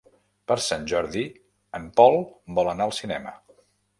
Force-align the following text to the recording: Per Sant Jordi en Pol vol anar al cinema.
Per 0.51 0.55
Sant 0.67 0.87
Jordi 0.91 1.25
en 1.79 1.85
Pol 2.01 2.17
vol 2.61 2.73
anar 2.75 2.87
al 2.91 2.97
cinema. 3.03 3.37